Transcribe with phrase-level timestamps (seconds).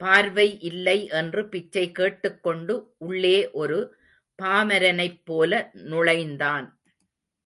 [0.00, 2.94] பார்வை இல்லை என்று பிச்சைகேட்டுக் கொண்டு
[2.98, 3.96] உள்ளே ஒரு
[4.42, 6.80] பாமரனைப்போல நுழைந்தான்.